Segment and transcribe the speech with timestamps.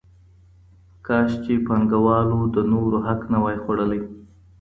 [1.05, 4.01] کاش چي پانګه والو د نورو حق نه وای خوړلی.